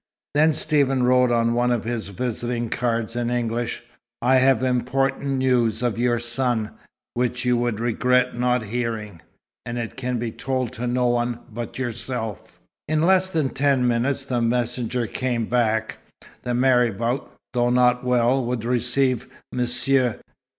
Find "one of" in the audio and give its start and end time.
1.53-1.83